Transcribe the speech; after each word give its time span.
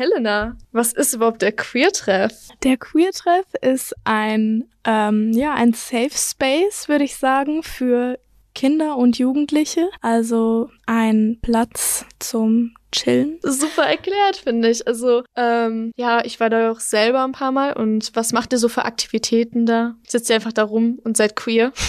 Helena, 0.00 0.56
was 0.72 0.94
ist 0.94 1.12
überhaupt 1.12 1.42
der 1.42 1.52
Queer-Treff? 1.52 2.32
Der 2.62 2.78
Queer-Treff 2.78 3.44
ist 3.60 3.94
ein, 4.04 4.64
ähm, 4.84 5.32
ja, 5.32 5.52
ein 5.52 5.74
Safe 5.74 6.08
Space, 6.14 6.88
würde 6.88 7.04
ich 7.04 7.16
sagen, 7.16 7.62
für 7.62 8.18
Kinder 8.54 8.96
und 8.96 9.18
Jugendliche. 9.18 9.90
Also 10.00 10.70
ein 10.86 11.38
Platz 11.42 12.06
zum 12.18 12.74
Chillen. 12.92 13.40
Super 13.42 13.82
erklärt, 13.82 14.36
finde 14.36 14.70
ich. 14.70 14.86
Also, 14.88 15.22
ähm, 15.36 15.92
ja, 15.96 16.24
ich 16.24 16.40
war 16.40 16.48
da 16.48 16.70
auch 16.70 16.80
selber 16.80 17.22
ein 17.22 17.32
paar 17.32 17.52
Mal. 17.52 17.74
Und 17.74 18.12
was 18.14 18.32
macht 18.32 18.54
ihr 18.54 18.58
so 18.58 18.70
für 18.70 18.86
Aktivitäten 18.86 19.66
da? 19.66 19.96
Sitzt 20.08 20.30
ihr 20.30 20.36
einfach 20.36 20.54
da 20.54 20.62
rum 20.62 20.98
und 21.04 21.18
seid 21.18 21.36
queer? 21.36 21.74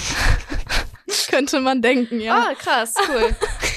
Könnte 1.29 1.59
man 1.59 1.81
denken, 1.81 2.19
ja. 2.19 2.47
Ah, 2.49 2.53
krass, 2.55 2.93
cool. 3.07 3.35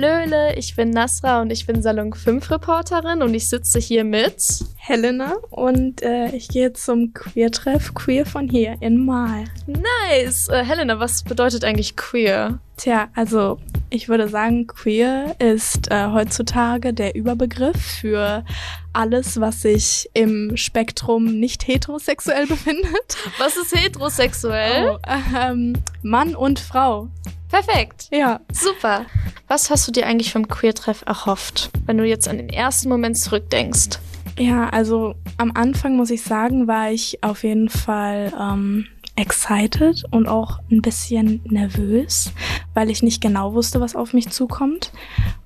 Hallöle, 0.00 0.54
ich 0.54 0.76
bin 0.76 0.90
Nasra 0.90 1.42
und 1.42 1.50
ich 1.50 1.66
bin 1.66 1.82
Salon 1.82 2.12
5 2.12 2.52
Reporterin 2.52 3.20
und 3.20 3.34
ich 3.34 3.48
sitze 3.48 3.80
hier 3.80 4.04
mit 4.04 4.64
Helena 4.76 5.34
und 5.50 6.02
äh, 6.02 6.28
ich 6.28 6.46
gehe 6.46 6.72
zum 6.72 7.12
Queer-Treff 7.14 7.94
Queer 7.94 8.24
von 8.24 8.48
hier 8.48 8.76
in 8.78 9.04
Mal. 9.04 9.46
Nice! 9.66 10.48
Äh, 10.50 10.62
Helena, 10.64 11.00
was 11.00 11.24
bedeutet 11.24 11.64
eigentlich 11.64 11.96
queer? 11.96 12.60
Tja, 12.76 13.08
also 13.16 13.58
ich 13.90 14.08
würde 14.08 14.28
sagen, 14.28 14.68
queer 14.68 15.34
ist 15.40 15.90
äh, 15.90 16.06
heutzutage 16.12 16.94
der 16.94 17.16
Überbegriff 17.16 17.80
für 18.00 18.44
alles, 18.92 19.40
was 19.40 19.62
sich 19.62 20.08
im 20.14 20.56
Spektrum 20.56 21.40
nicht 21.40 21.66
heterosexuell 21.66 22.46
befindet. 22.46 23.16
Was 23.38 23.56
ist 23.56 23.74
heterosexuell? 23.74 24.92
Oh, 24.92 24.98
ähm, 25.36 25.72
Mann 26.02 26.36
und 26.36 26.60
Frau. 26.60 27.08
Perfekt. 27.48 28.08
Ja. 28.10 28.40
Super. 28.52 29.06
Was 29.46 29.70
hast 29.70 29.88
du 29.88 29.92
dir 29.92 30.06
eigentlich 30.06 30.32
vom 30.32 30.48
Queer-Treff 30.48 31.02
erhofft, 31.06 31.70
wenn 31.86 31.96
du 31.98 32.04
jetzt 32.04 32.28
an 32.28 32.36
den 32.36 32.50
ersten 32.50 32.88
Moment 32.88 33.16
zurückdenkst? 33.18 33.98
Ja, 34.38 34.68
also 34.68 35.14
am 35.36 35.52
Anfang 35.54 35.96
muss 35.96 36.10
ich 36.10 36.22
sagen, 36.22 36.68
war 36.68 36.90
ich 36.90 37.22
auf 37.24 37.42
jeden 37.42 37.68
Fall 37.68 38.32
ähm, 38.38 38.86
excited 39.16 40.04
und 40.12 40.28
auch 40.28 40.60
ein 40.70 40.80
bisschen 40.80 41.40
nervös, 41.44 42.32
weil 42.78 42.90
ich 42.90 43.02
nicht 43.02 43.20
genau 43.20 43.54
wusste, 43.54 43.80
was 43.80 43.96
auf 43.96 44.12
mich 44.12 44.30
zukommt. 44.30 44.92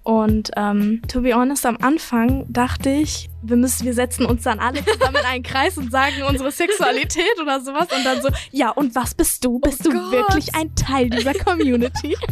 Und 0.02 0.50
ähm, 0.56 1.00
to 1.08 1.22
be 1.22 1.34
honest, 1.34 1.64
am 1.64 1.78
Anfang 1.80 2.44
dachte 2.52 2.90
ich, 2.90 3.30
wir 3.40 3.56
müssen, 3.56 3.86
wir 3.86 3.94
setzen 3.94 4.26
uns 4.26 4.42
dann 4.42 4.58
alle 4.60 4.84
zusammen 4.84 5.16
in 5.16 5.24
einen 5.24 5.42
Kreis 5.42 5.78
und 5.78 5.90
sagen 5.90 6.24
unsere 6.28 6.52
Sexualität 6.52 7.40
oder 7.40 7.60
sowas 7.60 7.88
und 7.96 8.04
dann 8.04 8.20
so, 8.20 8.28
ja, 8.50 8.68
und 8.68 8.94
was 8.94 9.14
bist 9.14 9.44
du? 9.46 9.60
Bist 9.60 9.80
oh 9.86 9.90
du 9.90 9.98
Gott. 9.98 10.12
wirklich 10.12 10.54
ein 10.54 10.74
Teil 10.74 11.08
dieser 11.08 11.32
Community? 11.32 12.16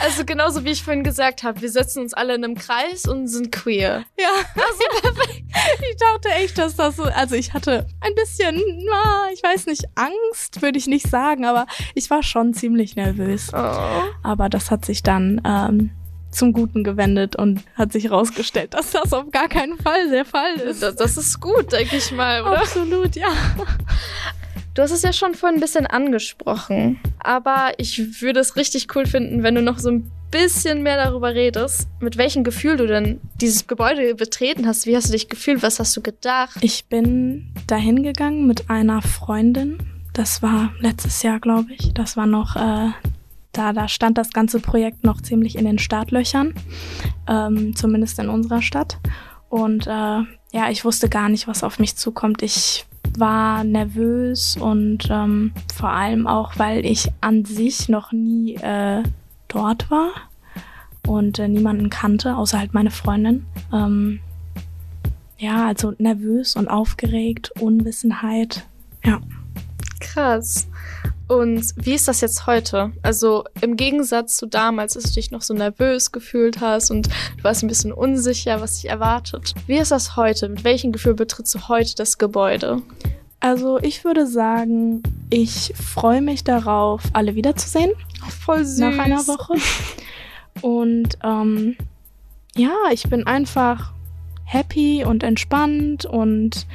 Also 0.00 0.24
genauso 0.24 0.64
wie 0.64 0.70
ich 0.70 0.84
vorhin 0.84 1.02
gesagt 1.02 1.42
habe, 1.42 1.60
wir 1.60 1.70
setzen 1.70 2.02
uns 2.02 2.14
alle 2.14 2.36
in 2.36 2.44
einem 2.44 2.54
Kreis 2.54 3.06
und 3.06 3.26
sind 3.26 3.50
queer. 3.50 4.04
Ja, 4.16 4.28
also 4.54 5.00
perfekt. 5.02 5.42
Ich 5.90 5.96
dachte 5.96 6.28
echt, 6.28 6.56
dass 6.56 6.76
das 6.76 6.96
so, 6.96 7.02
also 7.02 7.34
ich 7.34 7.52
hatte 7.52 7.86
ein 8.00 8.14
bisschen, 8.14 8.62
ich 9.32 9.42
weiß 9.42 9.66
nicht, 9.66 9.86
Angst 9.96 10.62
würde 10.62 10.78
ich 10.78 10.86
nicht 10.86 11.08
sagen, 11.08 11.44
aber 11.44 11.66
ich 11.94 12.08
war 12.10 12.22
schon 12.22 12.54
ziemlich 12.54 12.94
nervös. 12.94 13.50
Oh. 13.52 13.97
Aber 14.22 14.48
das 14.48 14.70
hat 14.70 14.84
sich 14.84 15.02
dann 15.02 15.40
ähm, 15.44 15.90
zum 16.30 16.52
Guten 16.52 16.84
gewendet 16.84 17.36
und 17.36 17.62
hat 17.74 17.92
sich 17.92 18.04
herausgestellt, 18.04 18.74
dass 18.74 18.90
das 18.90 19.12
auf 19.12 19.30
gar 19.30 19.48
keinen 19.48 19.78
Fall 19.78 20.10
der 20.10 20.24
Fall 20.24 20.54
ist. 20.54 20.82
Das, 20.82 20.96
das 20.96 21.16
ist 21.16 21.40
gut, 21.40 21.72
denke 21.72 21.96
ich 21.96 22.12
mal, 22.12 22.42
oder? 22.42 22.58
Absolut, 22.58 23.16
ja. 23.16 23.28
Du 24.74 24.82
hast 24.82 24.92
es 24.92 25.02
ja 25.02 25.12
schon 25.12 25.34
vorhin 25.34 25.58
ein 25.58 25.60
bisschen 25.60 25.86
angesprochen, 25.86 27.00
aber 27.18 27.72
ich 27.78 28.22
würde 28.22 28.40
es 28.40 28.54
richtig 28.54 28.94
cool 28.94 29.06
finden, 29.06 29.42
wenn 29.42 29.54
du 29.54 29.62
noch 29.62 29.78
so 29.78 29.90
ein 29.90 30.10
bisschen 30.30 30.82
mehr 30.82 31.02
darüber 31.02 31.34
redest, 31.34 31.88
mit 32.00 32.16
welchem 32.16 32.44
Gefühl 32.44 32.76
du 32.76 32.86
denn 32.86 33.20
dieses 33.40 33.66
Gebäude 33.66 34.14
betreten 34.14 34.66
hast. 34.66 34.86
Wie 34.86 34.94
hast 34.94 35.08
du 35.08 35.12
dich 35.12 35.28
gefühlt? 35.28 35.62
Was 35.62 35.80
hast 35.80 35.96
du 35.96 36.02
gedacht? 36.02 36.58
Ich 36.60 36.84
bin 36.84 37.52
dahin 37.66 38.02
gegangen 38.02 38.46
mit 38.46 38.70
einer 38.70 39.02
Freundin. 39.02 39.78
Das 40.12 40.42
war 40.42 40.72
letztes 40.80 41.22
Jahr, 41.22 41.40
glaube 41.40 41.72
ich. 41.72 41.94
Das 41.94 42.16
war 42.16 42.26
noch 42.26 42.56
äh, 42.56 42.90
da, 43.58 43.72
da 43.72 43.88
stand 43.88 44.16
das 44.16 44.32
ganze 44.32 44.60
Projekt 44.60 45.04
noch 45.04 45.20
ziemlich 45.20 45.56
in 45.56 45.64
den 45.64 45.78
Startlöchern, 45.78 46.54
ähm, 47.26 47.74
zumindest 47.74 48.18
in 48.18 48.28
unserer 48.28 48.62
Stadt. 48.62 48.98
Und 49.48 49.86
äh, 49.86 49.90
ja, 49.90 50.70
ich 50.70 50.84
wusste 50.84 51.08
gar 51.08 51.28
nicht, 51.28 51.48
was 51.48 51.64
auf 51.64 51.78
mich 51.78 51.96
zukommt. 51.96 52.42
Ich 52.42 52.86
war 53.18 53.64
nervös 53.64 54.56
und 54.56 55.08
ähm, 55.10 55.52
vor 55.74 55.90
allem 55.90 56.26
auch, 56.26 56.52
weil 56.56 56.86
ich 56.86 57.10
an 57.20 57.44
sich 57.44 57.88
noch 57.88 58.12
nie 58.12 58.54
äh, 58.56 59.02
dort 59.48 59.90
war 59.90 60.10
und 61.06 61.38
äh, 61.38 61.48
niemanden 61.48 61.90
kannte, 61.90 62.36
außer 62.36 62.58
halt 62.58 62.74
meine 62.74 62.90
Freundin. 62.90 63.44
Ähm, 63.72 64.20
ja, 65.38 65.66
also 65.66 65.94
nervös 65.98 66.54
und 66.54 66.68
aufgeregt, 66.68 67.52
Unwissenheit. 67.60 68.66
Ja. 69.04 69.20
Krass. 70.00 70.68
Und 71.28 71.74
wie 71.76 71.94
ist 71.94 72.08
das 72.08 72.22
jetzt 72.22 72.46
heute? 72.46 72.92
Also 73.02 73.44
im 73.60 73.76
Gegensatz 73.76 74.38
zu 74.38 74.46
damals, 74.46 74.96
als 74.96 75.10
du 75.10 75.20
dich 75.20 75.30
noch 75.30 75.42
so 75.42 75.52
nervös 75.52 76.10
gefühlt 76.10 76.60
hast 76.60 76.90
und 76.90 77.08
du 77.36 77.44
warst 77.44 77.62
ein 77.62 77.68
bisschen 77.68 77.92
unsicher, 77.92 78.62
was 78.62 78.80
dich 78.80 78.90
erwartet. 78.90 79.54
Wie 79.66 79.76
ist 79.76 79.90
das 79.90 80.16
heute? 80.16 80.48
Mit 80.48 80.64
welchem 80.64 80.90
Gefühl 80.90 81.14
betrittst 81.14 81.54
du 81.54 81.68
heute 81.68 81.94
das 81.96 82.16
Gebäude? 82.16 82.80
Also 83.40 83.78
ich 83.78 84.04
würde 84.04 84.26
sagen, 84.26 85.02
ich 85.28 85.74
freue 85.76 86.22
mich 86.22 86.44
darauf, 86.44 87.02
alle 87.12 87.34
wiederzusehen. 87.34 87.92
Voll 88.40 88.64
süß. 88.64 88.78
Nach 88.78 88.98
einer 88.98 89.26
Woche. 89.26 89.54
Und 90.62 91.18
ähm, 91.22 91.76
ja, 92.56 92.74
ich 92.90 93.08
bin 93.08 93.26
einfach 93.26 93.92
happy 94.44 95.04
und 95.04 95.22
entspannt 95.22 96.06
und 96.06 96.66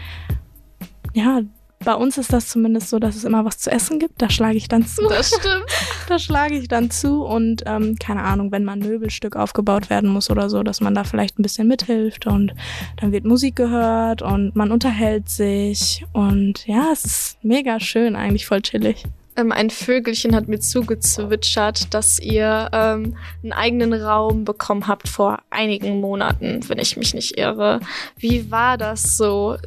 ja, 1.13 1.41
bei 1.83 1.93
uns 1.95 2.17
ist 2.17 2.33
das 2.33 2.47
zumindest 2.47 2.89
so, 2.89 2.99
dass 2.99 3.15
es 3.15 3.23
immer 3.23 3.45
was 3.45 3.57
zu 3.59 3.71
essen 3.71 3.99
gibt. 3.99 4.21
Da 4.21 4.29
schlage 4.29 4.57
ich 4.57 4.67
dann 4.67 4.85
zu. 4.85 5.07
Das 5.07 5.29
stimmt. 5.29 5.65
da 6.07 6.19
schlage 6.19 6.55
ich 6.57 6.67
dann 6.67 6.91
zu 6.91 7.23
und 7.23 7.63
ähm, 7.65 7.95
keine 7.99 8.23
Ahnung, 8.23 8.51
wenn 8.51 8.63
mal 8.63 8.73
ein 8.73 8.79
Möbelstück 8.79 9.35
aufgebaut 9.35 9.89
werden 9.89 10.09
muss 10.09 10.29
oder 10.29 10.49
so, 10.49 10.63
dass 10.63 10.81
man 10.81 10.95
da 10.95 11.03
vielleicht 11.03 11.39
ein 11.39 11.43
bisschen 11.43 11.67
mithilft 11.67 12.27
und 12.27 12.53
dann 12.97 13.11
wird 13.11 13.25
Musik 13.25 13.55
gehört 13.55 14.21
und 14.21 14.55
man 14.55 14.71
unterhält 14.71 15.29
sich 15.29 16.05
und 16.13 16.65
ja, 16.67 16.89
es 16.91 17.05
ist 17.05 17.37
mega 17.43 17.79
schön, 17.79 18.15
eigentlich 18.15 18.45
voll 18.45 18.61
chillig. 18.61 19.05
Ähm, 19.35 19.51
ein 19.51 19.69
Vögelchen 19.69 20.35
hat 20.35 20.47
mir 20.47 20.59
zugezwitschert, 20.59 21.93
dass 21.93 22.19
ihr 22.19 22.69
ähm, 22.71 23.17
einen 23.41 23.53
eigenen 23.53 23.93
Raum 23.93 24.45
bekommen 24.45 24.87
habt 24.87 25.09
vor 25.09 25.39
einigen 25.49 25.99
Monaten, 25.99 26.59
wenn 26.67 26.79
ich 26.79 26.97
mich 26.97 27.13
nicht 27.13 27.37
irre. 27.37 27.79
Wie 28.17 28.51
war 28.51 28.77
das 28.77 29.17
so? 29.17 29.57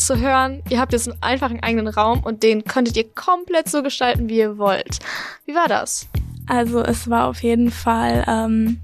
Zu 0.00 0.18
hören, 0.18 0.62
ihr 0.70 0.80
habt 0.80 0.92
jetzt 0.92 1.10
einfach 1.22 1.50
einen 1.50 1.62
eigenen 1.62 1.88
Raum 1.88 2.22
und 2.24 2.42
den 2.42 2.64
könntet 2.64 2.96
ihr 2.96 3.08
komplett 3.12 3.68
so 3.68 3.82
gestalten, 3.82 4.28
wie 4.28 4.38
ihr 4.38 4.58
wollt. 4.58 4.98
Wie 5.44 5.54
war 5.54 5.68
das? 5.68 6.08
Also 6.46 6.82
es 6.82 7.10
war 7.10 7.28
auf 7.28 7.42
jeden 7.42 7.70
Fall 7.70 8.24
ähm, 8.26 8.80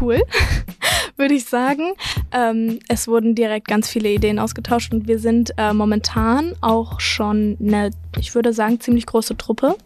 cool, 0.00 0.22
würde 1.16 1.34
ich 1.34 1.44
sagen. 1.44 1.92
Ähm, 2.32 2.78
es 2.88 3.08
wurden 3.08 3.34
direkt 3.34 3.68
ganz 3.68 3.88
viele 3.88 4.10
Ideen 4.10 4.38
ausgetauscht 4.38 4.92
und 4.92 5.08
wir 5.08 5.18
sind 5.18 5.52
äh, 5.56 5.72
momentan 5.72 6.54
auch 6.60 7.00
schon 7.00 7.56
eine, 7.60 7.90
ich 8.18 8.34
würde 8.34 8.52
sagen, 8.52 8.80
ziemlich 8.80 9.06
große 9.06 9.36
Truppe, 9.36 9.76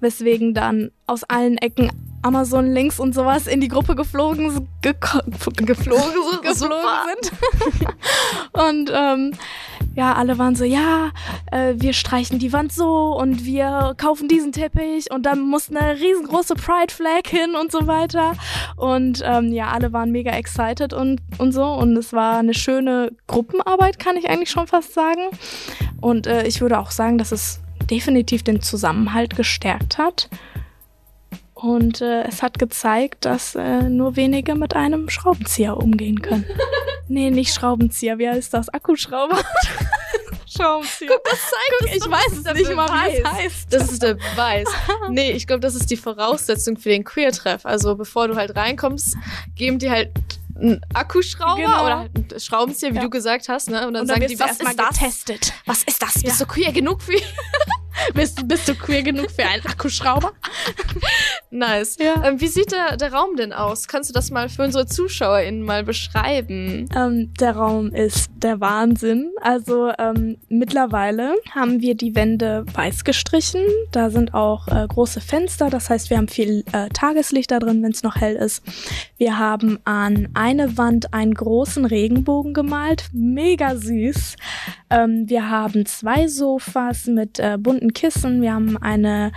weswegen 0.00 0.54
dann 0.54 0.90
aus 1.06 1.24
allen 1.24 1.58
Ecken 1.58 1.90
Amazon 2.24 2.72
Links 2.72 2.98
und 2.98 3.14
sowas 3.14 3.46
in 3.46 3.60
die 3.60 3.68
Gruppe 3.68 3.94
geflogen, 3.94 4.66
ge 4.80 4.94
geflogen, 5.56 5.66
geflogen 6.42 6.52
sind. 6.54 7.32
und 8.52 8.90
ähm, 8.92 9.32
ja, 9.94 10.14
alle 10.14 10.38
waren 10.38 10.56
so, 10.56 10.64
ja, 10.64 11.10
äh, 11.50 11.74
wir 11.76 11.92
streichen 11.92 12.38
die 12.38 12.52
Wand 12.52 12.72
so 12.72 13.16
und 13.16 13.44
wir 13.44 13.94
kaufen 13.96 14.28
diesen 14.28 14.52
Teppich 14.52 15.10
und 15.10 15.24
dann 15.24 15.40
muss 15.40 15.70
eine 15.70 16.00
riesengroße 16.00 16.54
Pride 16.54 16.92
Flag 16.92 17.26
hin 17.26 17.54
und 17.60 17.70
so 17.70 17.86
weiter. 17.86 18.32
Und 18.76 19.22
ähm, 19.24 19.52
ja, 19.52 19.68
alle 19.68 19.92
waren 19.92 20.10
mega 20.10 20.32
excited 20.32 20.92
und, 20.92 21.20
und 21.38 21.52
so. 21.52 21.64
Und 21.64 21.96
es 21.96 22.12
war 22.12 22.38
eine 22.38 22.54
schöne 22.54 23.12
Gruppenarbeit, 23.26 23.98
kann 23.98 24.16
ich 24.16 24.28
eigentlich 24.28 24.50
schon 24.50 24.66
fast 24.66 24.94
sagen. 24.94 25.22
Und 26.00 26.26
äh, 26.26 26.46
ich 26.46 26.60
würde 26.60 26.78
auch 26.78 26.90
sagen, 26.90 27.18
dass 27.18 27.32
es 27.32 27.60
definitiv 27.90 28.42
den 28.42 28.62
Zusammenhalt 28.62 29.36
gestärkt 29.36 29.98
hat. 29.98 30.28
Und 31.64 32.02
äh, 32.02 32.24
es 32.24 32.42
hat 32.42 32.58
gezeigt, 32.58 33.24
dass 33.24 33.54
äh, 33.54 33.84
nur 33.84 34.16
wenige 34.16 34.54
mit 34.54 34.76
einem 34.76 35.08
Schraubenzieher 35.08 35.78
umgehen 35.78 36.20
können. 36.20 36.44
nee, 37.08 37.30
nicht 37.30 37.54
Schraubenzieher, 37.54 38.18
wie 38.18 38.28
heißt 38.28 38.52
das? 38.52 38.68
Akkuschrauber? 38.68 39.38
Schraubenzieher. 40.46 41.08
Guck, 41.10 41.24
das 41.24 41.40
zeigt 41.40 41.74
Guck, 41.78 41.96
Ich 41.96 42.10
weiß 42.10 42.32
es 42.32 42.54
nicht 42.54 42.76
mal, 42.76 42.86
wie 42.86 43.16
es 43.16 43.24
heißt. 43.24 43.72
Das 43.72 43.90
ist 43.90 44.02
der 44.02 44.12
Beweis. 44.12 44.68
nee, 45.08 45.32
ich 45.32 45.46
glaube, 45.46 45.60
das 45.60 45.74
ist 45.74 45.90
die 45.90 45.96
Voraussetzung 45.96 46.76
für 46.76 46.90
den 46.90 47.02
Queer-Treff. 47.02 47.64
Also 47.64 47.94
bevor 47.94 48.28
du 48.28 48.36
halt 48.36 48.54
reinkommst, 48.54 49.16
geben 49.54 49.78
die 49.78 49.88
halt 49.88 50.10
einen 50.60 50.82
Akkuschrauber 50.92 51.62
genau. 51.62 51.82
oder 51.86 51.98
halt 52.00 52.10
einen 52.14 52.40
Schraubenzieher, 52.40 52.92
wie 52.92 52.96
ja. 52.96 53.02
du 53.02 53.08
gesagt 53.08 53.48
hast, 53.48 53.70
ne? 53.70 53.86
Und 53.86 53.94
dann, 53.94 54.02
und 54.02 54.08
dann 54.10 54.20
sagen 54.20 54.28
die, 54.28 54.38
was 54.38 54.60
ist 54.60 54.78
das? 54.78 54.98
Getestet. 54.98 55.54
Was 55.64 55.82
ist 55.84 56.02
das? 56.02 56.22
Bist 56.22 56.42
du 56.42 56.44
queer 56.44 56.72
genug 56.72 57.00
für 57.00 57.14
bist, 58.12 58.46
bist 58.46 58.68
du 58.68 58.74
queer 58.74 59.02
genug 59.02 59.30
für 59.30 59.44
einen 59.44 59.64
Akkuschrauber? 59.64 60.32
Nice. 61.50 61.96
Ja. 62.00 62.24
Ähm, 62.24 62.40
wie 62.40 62.48
sieht 62.48 62.72
der, 62.72 62.96
der 62.96 63.12
Raum 63.12 63.36
denn 63.36 63.52
aus? 63.52 63.86
Kannst 63.86 64.10
du 64.10 64.14
das 64.14 64.30
mal 64.30 64.48
für 64.48 64.62
unsere 64.62 64.86
ZuschauerInnen 64.86 65.62
mal 65.62 65.84
beschreiben? 65.84 66.88
Ähm, 66.94 67.32
der 67.38 67.56
Raum 67.56 67.92
ist 67.92 68.28
der 68.36 68.60
Wahnsinn. 68.60 69.30
Also 69.40 69.92
ähm, 69.98 70.36
mittlerweile 70.48 71.34
haben 71.50 71.80
wir 71.80 71.94
die 71.94 72.14
Wände 72.14 72.66
weiß 72.74 73.04
gestrichen. 73.04 73.62
Da 73.92 74.10
sind 74.10 74.34
auch 74.34 74.68
äh, 74.68 74.86
große 74.86 75.20
Fenster. 75.20 75.70
Das 75.70 75.90
heißt, 75.90 76.10
wir 76.10 76.16
haben 76.16 76.28
viel 76.28 76.64
äh, 76.72 76.88
Tageslicht 76.88 77.50
da 77.50 77.58
drin, 77.58 77.82
wenn 77.82 77.92
es 77.92 78.02
noch 78.02 78.16
hell 78.16 78.34
ist. 78.34 78.62
Wir 79.16 79.38
haben 79.38 79.78
an 79.84 80.28
eine 80.34 80.76
Wand 80.76 81.14
einen 81.14 81.34
großen 81.34 81.84
Regenbogen 81.84 82.52
gemalt. 82.52 83.04
Mega 83.12 83.76
süß. 83.76 84.36
Ähm, 84.90 85.24
wir 85.28 85.48
haben 85.48 85.86
zwei 85.86 86.28
Sofas 86.28 87.06
mit 87.06 87.38
äh, 87.38 87.56
bunten 87.58 87.93
Kissen. 87.94 88.42
Wir 88.42 88.54
haben 88.54 88.76
eine 88.76 89.32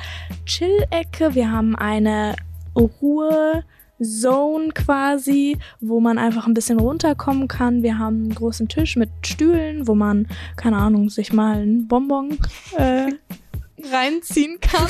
Chill-Ecke. 0.46 1.36
Wir 1.36 1.52
haben 1.52 1.76
eine 1.76 2.36
Ruhe. 2.76 3.64
Zone 4.00 4.70
quasi, 4.74 5.58
wo 5.80 6.00
man 6.00 6.20
einfach 6.20 6.46
ein 6.46 6.54
bisschen 6.54 6.80
runterkommen 6.80 7.48
kann. 7.48 7.82
Wir 7.82 7.98
haben 7.98 8.26
einen 8.26 8.36
großen 8.36 8.68
Tisch 8.68 8.96
mit 8.96 9.10
Stühlen, 9.26 9.88
wo 9.88 9.96
man, 9.96 10.28
keine 10.56 10.78
Ahnung, 10.78 11.10
sich 11.10 11.34
mal 11.34 11.58
einen 11.58 11.88
Bonbon 11.88 12.38
äh, 12.78 13.08
reinziehen 13.92 14.60
kann. 14.60 14.88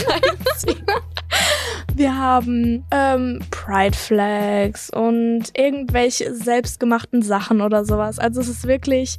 Wir 1.96 2.16
haben 2.16 2.86
ähm, 2.92 3.40
Pride 3.50 3.96
Flags 3.98 4.90
und 4.90 5.46
irgendwelche 5.58 6.34
selbstgemachten 6.34 7.22
Sachen 7.22 7.62
oder 7.62 7.86
sowas. 7.86 8.20
Also 8.20 8.42
es 8.42 8.50
ist 8.50 8.68
wirklich 8.68 9.18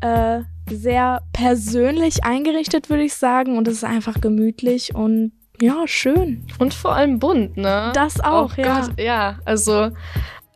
äh, 0.00 0.40
sehr 0.70 1.22
persönlich 1.32 2.24
eingerichtet, 2.24 2.90
würde 2.90 3.04
ich 3.04 3.14
sagen. 3.14 3.58
Und 3.58 3.68
es 3.68 3.74
ist 3.74 3.84
einfach 3.84 4.20
gemütlich 4.20 4.94
und 4.94 5.32
ja, 5.60 5.86
schön. 5.86 6.46
Und 6.58 6.74
vor 6.74 6.94
allem 6.94 7.18
bunt, 7.18 7.56
ne? 7.56 7.92
Das 7.94 8.20
auch, 8.20 8.52
oh 8.58 8.60
ja. 8.60 8.80
Gott, 8.80 9.00
ja. 9.00 9.38
Also, 9.44 9.90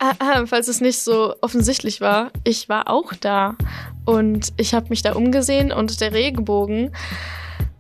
äh, 0.01 0.41
äh, 0.43 0.47
falls 0.47 0.69
es 0.69 0.81
nicht 0.81 0.99
so 0.99 1.35
offensichtlich 1.41 2.01
war, 2.01 2.33
ich 2.45 2.69
war 2.69 2.91
auch 2.91 3.13
da. 3.15 3.57
Und 4.05 4.53
ich 4.57 4.75
habe 4.75 4.89
mich 4.89 5.03
da 5.03 5.13
umgesehen 5.13 5.71
und 5.71 6.01
der 6.01 6.13
Regenbogen, 6.13 6.91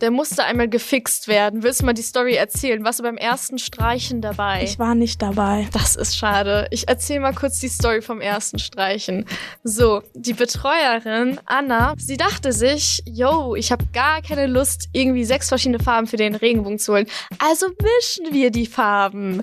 der 0.00 0.10
musste 0.10 0.44
einmal 0.44 0.68
gefixt 0.68 1.28
werden. 1.28 1.62
Willst 1.62 1.80
du 1.80 1.86
mal 1.86 1.92
die 1.92 2.02
Story 2.02 2.34
erzählen? 2.34 2.84
Warst 2.84 2.98
du 2.98 3.02
beim 3.02 3.16
ersten 3.16 3.58
Streichen 3.58 4.20
dabei? 4.20 4.62
Ich 4.64 4.78
war 4.78 4.94
nicht 4.94 5.20
dabei. 5.22 5.68
Das 5.72 5.96
ist 5.96 6.16
schade. 6.16 6.66
Ich 6.70 6.88
erzähle 6.88 7.20
mal 7.20 7.34
kurz 7.34 7.60
die 7.60 7.68
Story 7.68 8.02
vom 8.02 8.20
ersten 8.20 8.58
Streichen. 8.58 9.26
So, 9.64 10.02
die 10.14 10.34
Betreuerin 10.34 11.38
Anna, 11.46 11.94
sie 11.98 12.16
dachte 12.16 12.52
sich, 12.52 13.02
yo, 13.06 13.54
ich 13.54 13.72
habe 13.72 13.84
gar 13.92 14.22
keine 14.22 14.46
Lust, 14.46 14.88
irgendwie 14.92 15.24
sechs 15.24 15.48
verschiedene 15.48 15.82
Farben 15.82 16.06
für 16.06 16.16
den 16.16 16.34
Regenbogen 16.34 16.78
zu 16.78 16.92
holen. 16.92 17.06
Also 17.38 17.66
mischen 17.68 18.32
wir 18.32 18.50
die 18.50 18.66
Farben. 18.66 19.42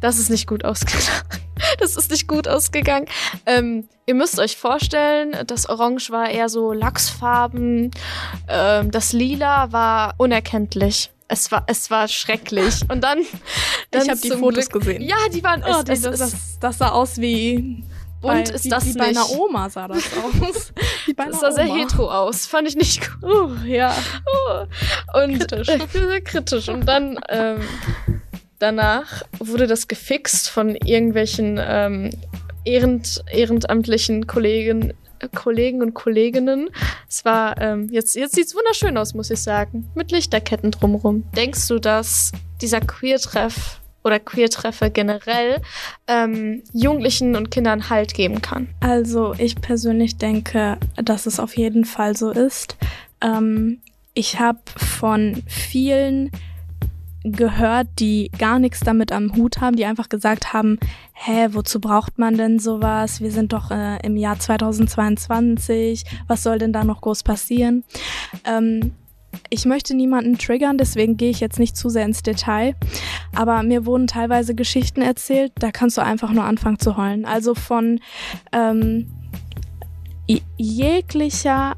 Das 0.00 0.18
ist 0.18 0.30
nicht 0.30 0.46
gut 0.46 0.64
ausgegangen. 0.64 1.04
Das 1.78 1.94
ist 1.94 2.10
nicht 2.10 2.26
gut 2.26 2.48
ausgegangen. 2.48 3.04
Ähm, 3.44 3.86
ihr 4.06 4.14
müsst 4.14 4.38
euch 4.38 4.56
vorstellen, 4.56 5.36
das 5.46 5.68
Orange 5.68 6.10
war 6.10 6.30
eher 6.30 6.48
so 6.48 6.72
Lachsfarben. 6.72 7.90
Ähm, 8.48 8.90
das 8.90 9.12
Lila 9.12 9.70
war 9.70 10.14
unerkenntlich. 10.16 11.10
Es 11.28 11.52
war, 11.52 11.64
es 11.66 11.90
war 11.90 12.08
schrecklich. 12.08 12.80
Und 12.88 13.02
dann, 13.04 13.18
dann 13.90 14.02
ich 14.02 14.08
habe 14.08 14.20
die 14.20 14.30
Fotos 14.30 14.70
Glück- 14.70 14.84
gesehen. 14.84 15.02
Ja, 15.02 15.16
die 15.32 15.44
waren. 15.44 15.62
Oh, 15.62 15.80
es, 15.80 15.84
das, 15.84 16.00
das, 16.00 16.18
das, 16.18 16.58
das 16.60 16.78
sah 16.78 16.88
aus 16.88 17.18
wie. 17.18 17.84
Bei, 18.22 18.42
ist 18.42 18.64
wie, 18.64 18.68
das 18.70 18.86
wie 18.86 18.94
bei 18.94 19.08
nicht. 19.08 19.18
einer 19.18 19.30
Oma 19.38 19.68
sah 19.70 19.86
das 19.86 19.98
aus. 20.42 20.72
wie 21.06 21.12
bei 21.12 21.24
einer 21.24 21.34
es 21.34 21.40
sah 21.40 21.52
sehr 21.52 21.66
Oma. 21.68 21.76
hetero 21.76 22.10
aus. 22.10 22.46
Fand 22.46 22.68
ich 22.68 22.76
nicht 22.76 23.02
gut. 23.20 23.30
Uh, 23.30 23.54
ja. 23.66 23.94
Und 25.14 25.38
Kritisch. 25.38 25.68
Äh, 25.68 25.78
sehr 25.92 26.20
kritisch. 26.22 26.68
Und 26.70 26.86
dann 26.86 27.18
ähm, 27.28 27.60
danach 28.60 29.22
wurde 29.38 29.66
das 29.66 29.88
gefixt 29.88 30.48
von 30.48 30.76
irgendwelchen 30.76 31.58
ähm, 31.60 32.10
ehrend, 32.64 33.24
ehrenamtlichen 33.32 34.28
Kollegen, 34.28 34.92
äh, 35.18 35.28
Kollegen 35.34 35.82
und 35.82 35.94
Kolleginnen. 35.94 36.68
Es 37.08 37.24
war 37.24 37.60
ähm, 37.60 37.88
jetzt 37.90 38.14
jetzt 38.14 38.36
sieht's 38.36 38.54
wunderschön 38.54 38.96
aus, 38.96 39.14
muss 39.14 39.30
ich 39.30 39.40
sagen, 39.40 39.90
mit 39.96 40.12
Lichterketten 40.12 40.70
drumrum. 40.70 41.24
Denkst 41.34 41.66
du, 41.66 41.78
dass 41.78 42.30
dieser 42.60 42.80
Queer-Treff 42.80 43.80
oder 44.04 44.18
Queer-Treffe 44.18 44.90
generell 44.90 45.60
ähm, 46.06 46.62
Jugendlichen 46.72 47.36
und 47.36 47.50
Kindern 47.50 47.90
Halt 47.90 48.14
geben 48.14 48.40
kann? 48.42 48.68
Also 48.80 49.34
ich 49.36 49.56
persönlich 49.56 50.16
denke, 50.18 50.78
dass 50.96 51.26
es 51.26 51.40
auf 51.40 51.56
jeden 51.56 51.84
Fall 51.84 52.16
so 52.16 52.30
ist. 52.30 52.76
Ähm, 53.22 53.80
ich 54.14 54.40
habe 54.40 54.60
von 54.76 55.42
vielen 55.46 56.30
gehört, 57.24 57.88
die 57.98 58.30
gar 58.38 58.58
nichts 58.58 58.80
damit 58.80 59.12
am 59.12 59.34
Hut 59.36 59.60
haben, 59.60 59.76
die 59.76 59.84
einfach 59.84 60.08
gesagt 60.08 60.52
haben, 60.52 60.78
hä, 61.12 61.48
wozu 61.50 61.80
braucht 61.80 62.18
man 62.18 62.36
denn 62.36 62.58
sowas? 62.58 63.20
Wir 63.20 63.30
sind 63.30 63.52
doch 63.52 63.70
äh, 63.70 63.98
im 64.04 64.16
Jahr 64.16 64.38
2022, 64.38 66.04
was 66.26 66.42
soll 66.42 66.58
denn 66.58 66.72
da 66.72 66.84
noch 66.84 67.02
groß 67.02 67.22
passieren? 67.22 67.84
Ähm, 68.44 68.92
ich 69.48 69.64
möchte 69.64 69.94
niemanden 69.94 70.38
triggern, 70.38 70.78
deswegen 70.78 71.16
gehe 71.16 71.30
ich 71.30 71.40
jetzt 71.40 71.58
nicht 71.58 71.76
zu 71.76 71.88
sehr 71.88 72.04
ins 72.04 72.22
Detail. 72.22 72.74
Aber 73.34 73.62
mir 73.62 73.86
wurden 73.86 74.06
teilweise 74.06 74.54
Geschichten 74.54 75.02
erzählt, 75.02 75.52
da 75.56 75.70
kannst 75.70 75.98
du 75.98 76.02
einfach 76.02 76.32
nur 76.32 76.44
anfangen 76.44 76.78
zu 76.78 76.96
heulen. 76.96 77.24
Also 77.24 77.54
von 77.54 78.00
ähm, 78.52 79.10
jeglicher 80.56 81.76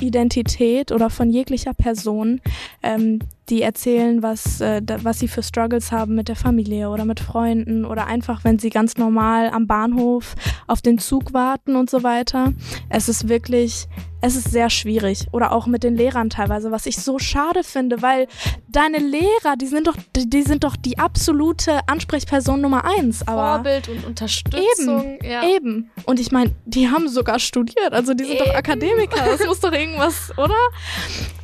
Identität 0.00 0.92
oder 0.92 1.10
von 1.10 1.30
jeglicher 1.30 1.74
Person, 1.74 2.40
ähm, 2.82 3.20
die 3.48 3.62
erzählen, 3.62 4.22
was, 4.22 4.60
äh, 4.60 4.80
was 5.02 5.18
sie 5.18 5.28
für 5.28 5.42
Struggles 5.42 5.92
haben 5.92 6.14
mit 6.14 6.28
der 6.28 6.36
Familie 6.36 6.88
oder 6.90 7.04
mit 7.04 7.20
Freunden 7.20 7.84
oder 7.84 8.06
einfach, 8.06 8.44
wenn 8.44 8.58
sie 8.58 8.70
ganz 8.70 8.96
normal 8.96 9.50
am 9.50 9.66
Bahnhof 9.66 10.34
auf 10.66 10.80
den 10.82 10.98
Zug 10.98 11.34
warten 11.34 11.76
und 11.76 11.90
so 11.90 12.02
weiter. 12.02 12.52
Es 12.88 13.08
ist 13.08 13.28
wirklich, 13.28 13.86
es 14.24 14.36
ist 14.36 14.50
sehr 14.50 14.70
schwierig. 14.70 15.26
Oder 15.32 15.52
auch 15.52 15.66
mit 15.66 15.84
den 15.84 15.96
Lehrern 15.96 16.30
teilweise, 16.30 16.70
was 16.70 16.86
ich 16.86 16.96
so 16.96 17.18
schade 17.18 17.62
finde, 17.62 18.00
weil 18.00 18.26
deine 18.68 18.98
Lehrer, 18.98 19.56
die 19.60 19.66
sind 19.66 19.86
doch, 19.86 19.96
die 20.16 20.28
die 20.28 20.42
sind 20.42 20.64
doch 20.64 20.76
die 20.76 20.98
absolute 20.98 21.80
Ansprechperson 21.86 22.60
Nummer 22.60 22.84
eins. 22.84 23.26
Aber 23.28 23.56
Vorbild 23.56 23.88
und 23.88 24.04
Unterstützung. 24.06 25.18
ja. 25.22 25.46
Eben. 25.46 25.90
Und 26.06 26.20
ich 26.20 26.32
meine, 26.32 26.52
die 26.64 26.88
haben 26.88 27.08
sogar 27.08 27.38
studiert, 27.38 27.92
also 27.92 28.14
die 28.14 28.24
sind 28.24 28.40
doch 28.40 28.46
Eben. 28.46 28.56
Akademiker. 28.56 29.24
Das 29.24 29.46
muss 29.46 29.60
doch 29.60 29.72
irgendwas, 29.72 30.32
oder? 30.38 30.54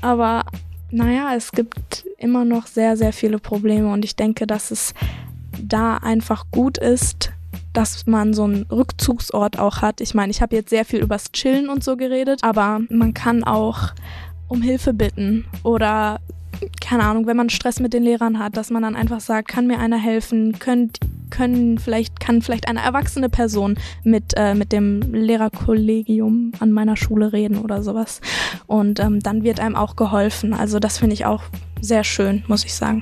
Aber 0.00 0.44
naja, 0.90 1.34
es 1.36 1.52
gibt 1.52 2.04
immer 2.16 2.44
noch 2.44 2.66
sehr, 2.66 2.96
sehr 2.96 3.12
viele 3.12 3.38
Probleme 3.38 3.92
und 3.92 4.04
ich 4.04 4.16
denke, 4.16 4.46
dass 4.46 4.70
es 4.70 4.94
da 5.62 5.98
einfach 5.98 6.46
gut 6.50 6.78
ist, 6.78 7.30
dass 7.72 8.06
man 8.06 8.34
so 8.34 8.44
einen 8.44 8.64
Rückzugsort 8.64 9.58
auch 9.58 9.82
hat. 9.82 10.00
Ich 10.00 10.14
meine, 10.14 10.30
ich 10.30 10.42
habe 10.42 10.56
jetzt 10.56 10.70
sehr 10.70 10.84
viel 10.84 11.00
übers 11.00 11.32
Chillen 11.32 11.68
und 11.68 11.84
so 11.84 11.96
geredet, 11.96 12.40
aber 12.42 12.80
man 12.88 13.14
kann 13.14 13.44
auch 13.44 13.90
um 14.48 14.62
Hilfe 14.62 14.92
bitten 14.92 15.44
oder 15.62 16.18
keine 16.80 17.04
Ahnung, 17.04 17.26
wenn 17.26 17.36
man 17.36 17.50
Stress 17.50 17.80
mit 17.80 17.92
den 17.92 18.02
Lehrern 18.02 18.38
hat, 18.38 18.56
dass 18.56 18.70
man 18.70 18.82
dann 18.82 18.96
einfach 18.96 19.20
sagt, 19.20 19.48
kann 19.48 19.66
mir 19.66 19.78
einer 19.78 19.96
helfen, 19.96 20.58
könnt, 20.58 20.98
können 21.30 21.78
vielleicht, 21.78 22.20
kann 22.20 22.42
vielleicht 22.42 22.68
eine 22.68 22.82
erwachsene 22.82 23.28
Person 23.28 23.78
mit, 24.04 24.34
äh, 24.36 24.54
mit 24.54 24.72
dem 24.72 25.00
Lehrerkollegium 25.14 26.52
an 26.58 26.72
meiner 26.72 26.96
Schule 26.96 27.32
reden 27.32 27.58
oder 27.58 27.82
sowas. 27.82 28.20
Und 28.66 29.00
ähm, 29.00 29.20
dann 29.20 29.42
wird 29.42 29.60
einem 29.60 29.76
auch 29.76 29.96
geholfen. 29.96 30.52
Also 30.52 30.78
das 30.78 30.98
finde 30.98 31.14
ich 31.14 31.24
auch 31.24 31.42
sehr 31.80 32.04
schön, 32.04 32.44
muss 32.46 32.64
ich 32.64 32.74
sagen. 32.74 33.00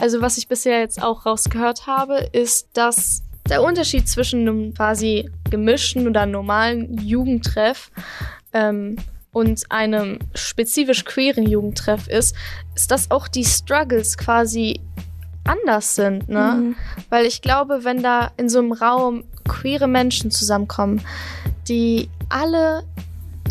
Also 0.00 0.22
was 0.22 0.38
ich 0.38 0.48
bisher 0.48 0.80
jetzt 0.80 1.02
auch 1.02 1.26
rausgehört 1.26 1.86
habe, 1.86 2.28
ist, 2.32 2.68
dass 2.74 3.22
der 3.48 3.62
Unterschied 3.62 4.08
zwischen 4.08 4.40
einem 4.40 4.74
quasi 4.74 5.30
gemischten 5.50 6.08
oder 6.08 6.26
normalen 6.26 6.98
Jugendtreff 6.98 7.90
ähm, 8.52 8.96
und 9.32 9.70
einem 9.70 10.18
spezifisch 10.34 11.04
queeren 11.04 11.46
Jugendtreff 11.46 12.08
ist, 12.08 12.34
ist, 12.74 12.90
dass 12.90 13.10
auch 13.10 13.28
die 13.28 13.44
Struggles 13.44 14.16
quasi 14.16 14.80
anders 15.44 15.94
sind, 15.94 16.28
ne? 16.28 16.54
Mhm. 16.58 16.76
Weil 17.10 17.26
ich 17.26 17.42
glaube, 17.42 17.80
wenn 17.84 18.02
da 18.02 18.30
in 18.36 18.48
so 18.48 18.60
einem 18.60 18.72
Raum 18.72 19.24
queere 19.46 19.88
Menschen 19.88 20.30
zusammenkommen, 20.30 21.02
die 21.68 22.08
alle 22.30 22.84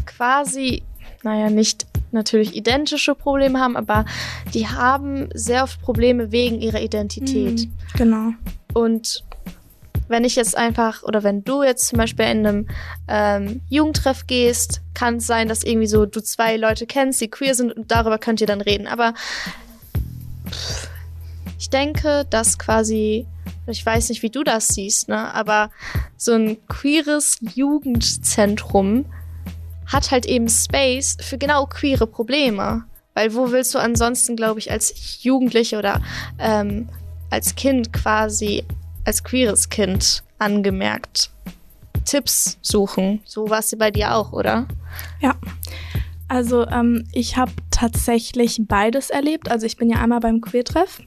quasi, 0.06 0.82
naja, 1.22 1.50
nicht 1.50 1.86
natürlich 2.12 2.56
identische 2.56 3.16
Probleme 3.16 3.60
haben, 3.60 3.76
aber 3.76 4.06
die 4.54 4.68
haben 4.68 5.30
sehr 5.34 5.64
oft 5.64 5.82
Probleme 5.82 6.32
wegen 6.32 6.62
ihrer 6.62 6.82
Identität. 6.82 7.68
Mhm. 7.68 7.74
Genau. 7.96 8.30
Und 8.74 9.24
wenn 10.08 10.24
ich 10.24 10.36
jetzt 10.36 10.58
einfach, 10.58 11.04
oder 11.04 11.24
wenn 11.24 11.44
du 11.44 11.64
jetzt 11.64 11.88
zum 11.88 11.98
Beispiel 11.98 12.26
in 12.26 12.46
einem 12.46 12.68
ähm, 13.08 13.62
Jugendtreff 13.70 14.28
gehst, 14.28 14.82
kann 14.94 15.18
es 15.18 15.28
sein, 15.28 15.48
dass 15.48 15.64
irgendwie 15.64 15.88
so 15.88 16.06
du 16.06 16.22
zwei 16.22 16.58
Leute 16.58 16.86
kennst, 16.86 17.22
die 17.22 17.30
queer 17.30 17.56
sind 17.56 17.72
und 17.72 17.92
darüber 17.92 18.18
könnt 18.18 18.42
ihr 18.42 18.48
dann 18.48 18.62
reden. 18.62 18.88
Aber 18.88 19.14
ich 21.60 21.70
denke, 21.70 22.26
dass 22.30 22.60
quasi, 22.60 23.26
ich 23.68 23.86
weiß 23.86 24.10
nicht, 24.10 24.22
wie 24.22 24.30
du 24.30 24.44
das 24.44 24.68
siehst, 24.70 25.10
ne, 25.10 25.34
aber 25.34 25.72
so 26.18 26.34
ein 26.34 26.58
queeres 26.68 27.38
Jugendzentrum 27.56 29.06
hat 29.86 30.12
halt 30.12 30.26
eben 30.26 30.50
Space 30.50 31.18
für 31.22 31.38
genau 31.38 31.66
queere 31.66 32.08
Probleme. 32.08 32.86
Weil 33.14 33.36
wo 33.36 33.52
willst 33.52 33.76
du 33.76 33.80
ansonsten, 33.80 34.36
glaube 34.36 34.60
ich, 34.60 34.72
als 34.72 35.24
Jugendliche 35.24 35.78
oder 35.78 36.02
ähm, 36.40 36.90
als 37.30 37.56
Kind 37.56 37.94
quasi, 37.94 38.64
als 39.06 39.24
queeres 39.24 39.70
Kind 39.70 40.24
angemerkt, 40.40 41.30
Tipps 42.06 42.58
suchen? 42.62 43.22
So 43.26 43.50
war 43.50 43.60
es 43.60 43.76
bei 43.78 43.92
dir 43.92 44.16
auch, 44.16 44.34
oder? 44.34 44.68
Ja. 45.22 45.36
Also 46.28 46.66
ähm, 46.68 47.04
ich 47.12 47.38
habe 47.38 47.52
tatsächlich 47.70 48.60
beides 48.68 49.10
erlebt. 49.10 49.52
Also 49.52 49.66
ich 49.66 49.78
bin 49.78 49.90
ja 49.90 49.98
einmal 49.98 50.20
beim 50.20 50.42
Queertreff 50.42 51.00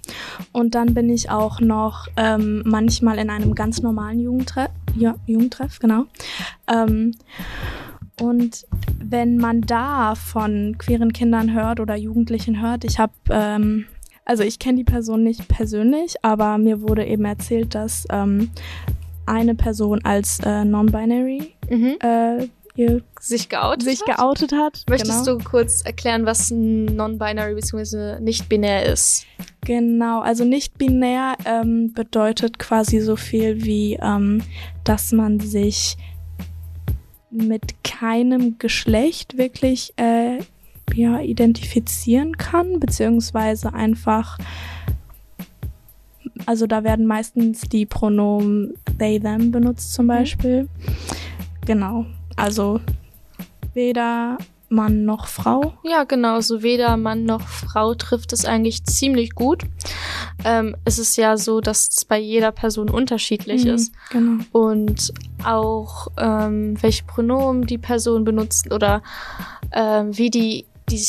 und 0.52 0.74
dann 0.74 0.94
bin 0.94 1.10
ich 1.10 1.30
auch 1.30 1.58
noch 1.60 2.06
ähm, 2.16 2.62
manchmal 2.64 3.18
in 3.18 3.30
einem 3.30 3.54
ganz 3.54 3.82
normalen 3.82 4.20
Jugendtreff. 4.20 4.70
Ja, 4.94 5.16
Jugendtreff, 5.26 5.78
genau. 5.80 6.04
Ähm, 6.68 7.12
und 8.20 8.66
wenn 8.98 9.36
man 9.36 9.62
da 9.62 10.14
von 10.14 10.76
queeren 10.78 11.12
Kindern 11.12 11.52
hört 11.52 11.80
oder 11.80 11.96
Jugendlichen 11.96 12.60
hört, 12.60 12.84
ich 12.84 12.98
habe, 12.98 13.12
ähm, 13.30 13.86
also 14.26 14.42
ich 14.42 14.58
kenne 14.58 14.76
die 14.78 14.84
Person 14.84 15.22
nicht 15.22 15.48
persönlich, 15.48 16.16
aber 16.22 16.58
mir 16.58 16.82
wurde 16.82 17.06
eben 17.06 17.24
erzählt, 17.24 17.74
dass 17.74 18.04
ähm, 18.10 18.50
eine 19.24 19.54
Person 19.54 20.04
als 20.04 20.40
äh, 20.44 20.64
non-binary 20.64 21.52
Mhm. 21.70 21.96
äh, 22.00 22.46
Sich 23.18 23.48
geoutet 23.48 23.82
sich 23.82 24.00
hat? 24.06 24.18
geoutet 24.18 24.52
hat. 24.52 24.84
Möchtest 24.88 25.24
genau. 25.24 25.38
du 25.38 25.44
kurz 25.44 25.80
erklären, 25.82 26.26
was 26.26 26.50
non-binary 26.50 27.54
bzw. 27.54 28.20
nicht 28.20 28.48
binär 28.48 28.84
ist? 28.84 29.24
Genau, 29.62 30.20
also 30.20 30.44
nicht 30.44 30.76
binär 30.78 31.36
ähm, 31.44 31.92
bedeutet 31.94 32.58
quasi 32.58 33.00
so 33.00 33.16
viel 33.16 33.64
wie, 33.64 33.98
ähm, 34.00 34.42
dass 34.84 35.10
man 35.12 35.40
sich 35.40 35.96
mit 37.30 37.82
keinem 37.82 38.58
Geschlecht 38.58 39.36
wirklich 39.38 39.92
äh, 39.96 40.38
ja, 40.94 41.20
identifizieren 41.20 42.36
kann, 42.36 42.80
beziehungsweise 42.80 43.74
einfach, 43.74 44.38
also 46.46 46.66
da 46.66 46.84
werden 46.84 47.06
meistens 47.06 47.62
die 47.62 47.86
Pronomen 47.86 48.74
they, 48.98 49.20
them 49.20 49.50
benutzt 49.50 49.92
zum 49.94 50.06
Beispiel. 50.06 50.68
Genau, 51.66 52.06
also 52.36 52.80
weder 53.74 54.38
Mann 54.68 55.04
noch 55.04 55.26
Frau. 55.26 55.74
Ja, 55.84 56.04
genau. 56.04 56.40
So 56.40 56.62
weder 56.62 56.96
Mann 56.96 57.24
noch 57.24 57.42
Frau 57.42 57.94
trifft 57.94 58.32
es 58.32 58.44
eigentlich 58.44 58.84
ziemlich 58.84 59.34
gut. 59.34 59.62
Ähm, 60.44 60.76
es 60.84 60.98
ist 60.98 61.16
ja 61.16 61.36
so, 61.36 61.60
dass 61.60 61.88
es 61.88 62.04
bei 62.04 62.18
jeder 62.18 62.52
Person 62.52 62.90
unterschiedlich 62.90 63.64
Mhm, 63.64 63.70
ist. 63.70 63.92
Genau. 64.10 64.42
Und 64.52 65.12
auch 65.44 66.08
ähm, 66.18 66.80
welche 66.82 67.04
Pronomen 67.04 67.66
die 67.66 67.78
Person 67.78 68.24
benutzt 68.24 68.72
oder 68.72 69.02
ähm, 69.72 70.16
wie 70.16 70.30
die, 70.30 70.66
die, 70.88 71.04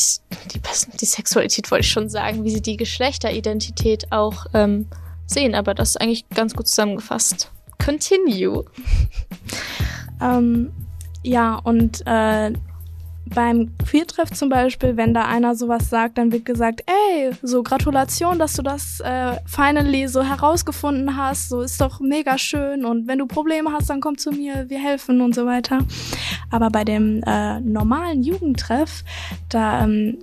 die, 0.52 0.60
die 1.00 1.06
Sexualität, 1.06 1.70
wollte 1.70 1.84
ich 1.84 1.90
schon 1.90 2.08
sagen, 2.08 2.44
wie 2.44 2.50
sie 2.50 2.62
die 2.62 2.76
Geschlechteridentität 2.76 4.10
auch 4.10 4.46
ähm, 4.54 4.86
sehen. 5.26 5.54
Aber 5.54 5.74
das 5.74 5.90
ist 5.90 6.00
eigentlich 6.00 6.28
ganz 6.30 6.54
gut 6.54 6.68
zusammengefasst. 6.68 7.50
Continue. 7.82 8.64
Ähm, 10.20 10.72
ja, 11.22 11.54
und 11.54 12.02
äh, 12.04 12.52
beim 13.34 13.70
Queertreff 13.86 14.30
zum 14.30 14.48
Beispiel, 14.48 14.96
wenn 14.96 15.14
da 15.14 15.26
einer 15.26 15.54
sowas 15.54 15.90
sagt, 15.90 16.18
dann 16.18 16.32
wird 16.32 16.44
gesagt, 16.44 16.82
ey, 16.86 17.30
so 17.42 17.62
Gratulation, 17.62 18.38
dass 18.38 18.54
du 18.54 18.62
das 18.62 19.00
äh, 19.00 19.36
finally 19.46 20.08
so 20.08 20.22
herausgefunden 20.22 21.16
hast, 21.16 21.48
so 21.48 21.60
ist 21.60 21.80
doch 21.80 22.00
mega 22.00 22.38
schön 22.38 22.84
und 22.84 23.06
wenn 23.06 23.18
du 23.18 23.26
Probleme 23.26 23.72
hast, 23.72 23.90
dann 23.90 24.00
komm 24.00 24.18
zu 24.18 24.30
mir, 24.30 24.68
wir 24.68 24.78
helfen 24.78 25.20
und 25.20 25.34
so 25.34 25.46
weiter. 25.46 25.78
Aber 26.50 26.70
bei 26.70 26.84
dem 26.84 27.22
äh, 27.26 27.60
normalen 27.60 28.22
Jugendtreff, 28.22 29.04
da 29.48 29.84
ähm, 29.84 30.18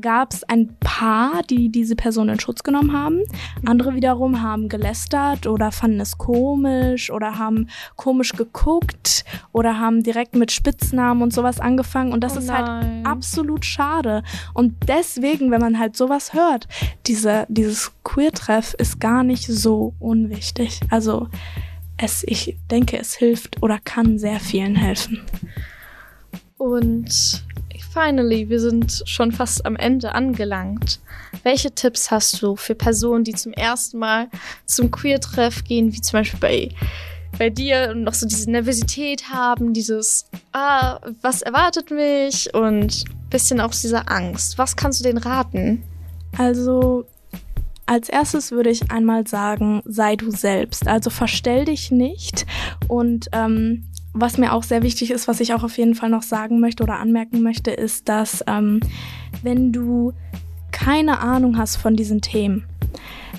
gab 0.00 0.32
es 0.32 0.44
ein 0.44 0.76
paar, 0.80 1.42
die 1.42 1.70
diese 1.70 1.96
Person 1.96 2.28
in 2.28 2.40
Schutz 2.40 2.62
genommen 2.62 2.92
haben. 2.92 3.20
Andere 3.64 3.94
wiederum 3.94 4.42
haben 4.42 4.68
gelästert 4.68 5.46
oder 5.46 5.72
fanden 5.72 6.00
es 6.00 6.18
komisch 6.18 7.10
oder 7.10 7.38
haben 7.38 7.68
komisch 7.96 8.32
geguckt 8.32 9.24
oder 9.52 9.78
haben 9.78 10.02
direkt 10.02 10.34
mit 10.34 10.52
Spitznamen 10.52 11.22
und 11.22 11.32
sowas 11.32 11.60
angefangen. 11.60 12.12
Und 12.12 12.22
das 12.22 12.36
Oh 12.36 12.40
ist 12.40 12.52
halt 12.52 13.06
absolut 13.06 13.64
schade. 13.64 14.22
Und 14.54 14.74
deswegen, 14.88 15.50
wenn 15.50 15.60
man 15.60 15.78
halt 15.78 15.96
sowas 15.96 16.32
hört, 16.32 16.68
diese, 17.06 17.46
dieses 17.48 17.92
Queer-Treff 18.04 18.74
ist 18.74 19.00
gar 19.00 19.22
nicht 19.22 19.46
so 19.46 19.94
unwichtig. 19.98 20.80
Also 20.90 21.28
es, 21.96 22.24
ich 22.26 22.56
denke, 22.70 22.98
es 22.98 23.14
hilft 23.14 23.62
oder 23.62 23.78
kann 23.82 24.18
sehr 24.18 24.40
vielen 24.40 24.74
helfen. 24.74 25.20
Und 26.56 27.44
finally, 27.92 28.48
wir 28.48 28.60
sind 28.60 29.02
schon 29.06 29.32
fast 29.32 29.66
am 29.66 29.76
Ende 29.76 30.14
angelangt. 30.14 31.00
Welche 31.42 31.72
Tipps 31.74 32.10
hast 32.10 32.40
du 32.42 32.56
für 32.56 32.74
Personen, 32.74 33.24
die 33.24 33.34
zum 33.34 33.52
ersten 33.52 33.98
Mal 33.98 34.28
zum 34.66 34.90
Queer-Treff 34.90 35.64
gehen, 35.64 35.92
wie 35.92 36.00
zum 36.00 36.20
Beispiel 36.20 36.40
bei, 36.40 36.68
bei 37.38 37.50
dir 37.50 37.90
und 37.92 38.04
noch 38.04 38.14
so 38.14 38.26
diese 38.26 38.50
Nervosität 38.50 39.30
haben, 39.30 39.72
dieses, 39.72 40.26
ah, 40.52 41.00
was 41.22 41.42
erwartet 41.42 41.90
mich 41.90 42.52
und 42.54 43.04
bisschen 43.28 43.60
auch 43.60 43.70
diese 43.70 44.08
Angst. 44.08 44.58
Was 44.58 44.76
kannst 44.76 45.00
du 45.00 45.04
denen 45.04 45.18
raten? 45.18 45.82
Also 46.36 47.06
als 47.86 48.08
erstes 48.08 48.52
würde 48.52 48.70
ich 48.70 48.92
einmal 48.92 49.26
sagen, 49.26 49.82
sei 49.84 50.14
du 50.14 50.30
selbst. 50.30 50.86
Also 50.86 51.10
verstell 51.10 51.64
dich 51.64 51.90
nicht. 51.90 52.46
Und 52.86 53.28
ähm, 53.32 53.84
was 54.12 54.38
mir 54.38 54.52
auch 54.52 54.62
sehr 54.62 54.82
wichtig 54.82 55.10
ist, 55.10 55.28
was 55.28 55.40
ich 55.40 55.54
auch 55.54 55.62
auf 55.62 55.78
jeden 55.78 55.94
Fall 55.94 56.10
noch 56.10 56.22
sagen 56.22 56.60
möchte 56.60 56.82
oder 56.82 56.98
anmerken 56.98 57.42
möchte, 57.42 57.70
ist, 57.70 58.08
dass 58.08 58.44
ähm, 58.46 58.80
wenn 59.42 59.72
du 59.72 60.12
keine 60.72 61.20
Ahnung 61.20 61.58
hast 61.58 61.76
von 61.76 61.96
diesen 61.96 62.20
Themen 62.20 62.64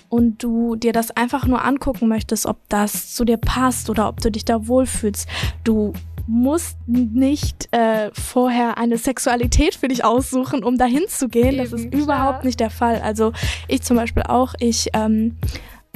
und 0.10 0.44
du 0.44 0.76
dir 0.76 0.94
das 0.94 1.12
einfach 1.12 1.46
nur 1.46 1.64
angucken 1.64 2.08
möchtest, 2.08 2.46
ob 2.46 2.58
das 2.70 3.14
zu 3.14 3.26
dir 3.26 3.38
passt 3.38 3.90
oder 3.90 4.08
ob 4.08 4.22
du 4.22 4.32
dich 4.32 4.46
da 4.46 4.68
wohlfühlst, 4.68 5.28
du 5.64 5.94
musst 6.28 6.78
nicht 6.88 7.68
äh, 7.72 8.12
vorher 8.14 8.78
eine 8.78 8.98
Sexualität 8.98 9.76
für 9.76 9.88
dich 9.88 10.06
aussuchen, 10.06 10.64
um 10.64 10.78
dahin 10.78 11.08
zu 11.08 11.28
gehen. 11.28 11.58
Das 11.58 11.74
ist 11.74 11.86
Eben, 11.86 11.92
klar. 11.92 12.04
überhaupt 12.04 12.46
nicht 12.46 12.60
der 12.60 12.70
Fall. 12.70 13.02
Also 13.02 13.34
ich 13.68 13.82
zum 13.82 13.98
Beispiel 13.98 14.24
auch, 14.24 14.54
ich 14.60 14.90
ähm, 14.94 15.38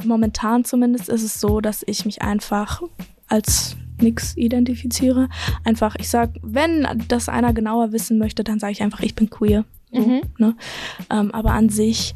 momentan 0.04 0.64
zumindest 0.64 1.08
ist 1.08 1.22
es 1.22 1.40
so, 1.40 1.60
dass 1.60 1.82
ich 1.86 2.04
mich 2.04 2.22
einfach 2.22 2.82
als 3.28 3.76
nix 4.00 4.36
identifiziere. 4.36 5.28
Einfach, 5.64 5.96
ich 5.98 6.08
sag, 6.08 6.30
wenn 6.42 6.86
das 7.08 7.28
einer 7.28 7.52
genauer 7.52 7.92
wissen 7.92 8.18
möchte, 8.18 8.44
dann 8.44 8.58
sage 8.58 8.72
ich 8.72 8.82
einfach, 8.82 9.00
ich 9.00 9.14
bin 9.14 9.30
queer. 9.30 9.64
So, 9.92 10.00
Mhm. 10.00 10.20
ne? 10.38 10.56
ähm, 11.10 11.30
aber 11.32 11.52
an 11.52 11.68
sich 11.68 12.14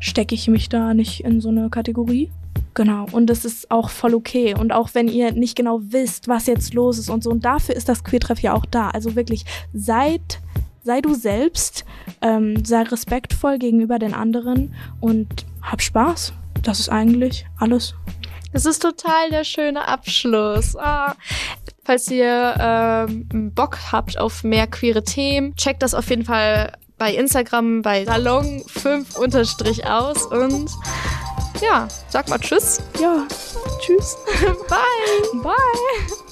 stecke 0.00 0.34
ich 0.34 0.48
mich 0.48 0.68
da 0.68 0.94
nicht 0.94 1.24
in 1.24 1.40
so 1.40 1.48
eine 1.48 1.70
Kategorie. 1.70 2.30
Genau, 2.74 3.06
und 3.12 3.26
das 3.26 3.44
ist 3.44 3.70
auch 3.70 3.90
voll 3.90 4.14
okay. 4.14 4.54
Und 4.54 4.72
auch 4.72 4.90
wenn 4.94 5.08
ihr 5.08 5.32
nicht 5.32 5.56
genau 5.56 5.80
wisst, 5.82 6.28
was 6.28 6.46
jetzt 6.46 6.74
los 6.74 6.98
ist 6.98 7.08
und 7.10 7.22
so, 7.22 7.30
und 7.30 7.44
dafür 7.44 7.74
ist 7.76 7.88
das 7.88 8.04
Queertreff 8.04 8.40
ja 8.40 8.52
auch 8.52 8.64
da. 8.66 8.90
Also 8.90 9.14
wirklich, 9.16 9.44
seid, 9.72 10.40
sei 10.82 11.00
du 11.00 11.14
selbst, 11.14 11.84
ähm, 12.20 12.64
sei 12.64 12.82
respektvoll 12.82 13.58
gegenüber 13.58 13.98
den 13.98 14.14
anderen 14.14 14.74
und 15.00 15.46
hab 15.62 15.82
Spaß. 15.82 16.32
Das 16.62 16.80
ist 16.80 16.88
eigentlich 16.88 17.46
alles. 17.58 17.94
Das 18.54 18.66
ist 18.66 18.80
total 18.80 19.30
der 19.30 19.42
schöne 19.42 19.86
Abschluss. 19.86 20.76
Ah. 20.76 21.14
Falls 21.84 22.08
ihr 22.10 22.54
ähm, 22.58 23.52
Bock 23.52 23.76
habt 23.92 24.16
auf 24.16 24.44
mehr 24.44 24.68
queere 24.68 25.02
Themen, 25.02 25.54
checkt 25.56 25.82
das 25.82 25.92
auf 25.92 26.08
jeden 26.08 26.24
Fall 26.24 26.72
bei 26.96 27.12
Instagram 27.14 27.82
bei 27.82 28.04
Salon 28.04 28.62
5 28.66 29.16
unterstrich 29.18 29.86
aus 29.86 30.24
und 30.26 30.70
ja, 31.60 31.88
sag 32.08 32.28
mal 32.28 32.38
Tschüss. 32.38 32.80
Ja, 33.00 33.26
tschüss. 33.80 34.16
Bye. 34.68 35.42
Bye. 35.42 36.23